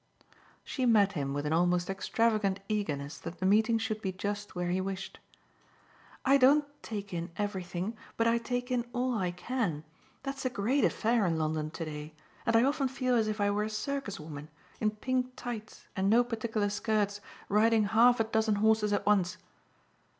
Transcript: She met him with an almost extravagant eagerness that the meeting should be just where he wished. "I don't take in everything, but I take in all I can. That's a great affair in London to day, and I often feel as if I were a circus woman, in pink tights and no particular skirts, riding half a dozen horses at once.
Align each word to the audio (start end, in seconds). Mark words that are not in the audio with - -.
She 0.63 0.87
met 0.87 1.11
him 1.13 1.31
with 1.31 1.45
an 1.45 1.53
almost 1.53 1.87
extravagant 1.87 2.59
eagerness 2.67 3.19
that 3.19 3.37
the 3.39 3.45
meeting 3.45 3.77
should 3.77 4.01
be 4.01 4.11
just 4.11 4.55
where 4.55 4.71
he 4.71 4.81
wished. 4.81 5.19
"I 6.25 6.37
don't 6.37 6.65
take 6.81 7.13
in 7.13 7.29
everything, 7.37 7.95
but 8.17 8.25
I 8.25 8.39
take 8.39 8.71
in 8.71 8.87
all 8.93 9.15
I 9.15 9.29
can. 9.29 9.83
That's 10.23 10.43
a 10.43 10.49
great 10.49 10.83
affair 10.83 11.23
in 11.27 11.37
London 11.37 11.69
to 11.69 11.85
day, 11.85 12.15
and 12.47 12.55
I 12.55 12.63
often 12.63 12.87
feel 12.87 13.13
as 13.13 13.27
if 13.27 13.39
I 13.39 13.51
were 13.51 13.65
a 13.65 13.69
circus 13.69 14.19
woman, 14.19 14.49
in 14.79 14.89
pink 14.89 15.33
tights 15.35 15.85
and 15.95 16.09
no 16.09 16.23
particular 16.23 16.71
skirts, 16.71 17.21
riding 17.47 17.83
half 17.83 18.19
a 18.19 18.23
dozen 18.23 18.55
horses 18.55 18.91
at 18.93 19.05
once. 19.05 19.37